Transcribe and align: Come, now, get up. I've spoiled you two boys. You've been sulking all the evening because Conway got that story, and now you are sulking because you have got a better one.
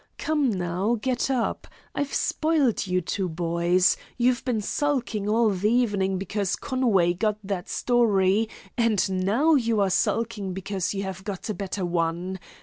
Come, 0.17 0.49
now, 0.49 0.95
get 0.99 1.29
up. 1.29 1.67
I've 1.93 2.11
spoiled 2.11 2.87
you 2.87 3.01
two 3.01 3.29
boys. 3.29 3.97
You've 4.17 4.43
been 4.43 4.59
sulking 4.59 5.29
all 5.29 5.51
the 5.51 5.69
evening 5.69 6.17
because 6.17 6.55
Conway 6.55 7.13
got 7.13 7.37
that 7.43 7.69
story, 7.69 8.49
and 8.75 9.23
now 9.23 9.53
you 9.53 9.79
are 9.79 9.91
sulking 9.91 10.53
because 10.53 10.95
you 10.95 11.03
have 11.03 11.23
got 11.23 11.49
a 11.49 11.53
better 11.53 11.85
one. 11.85 12.39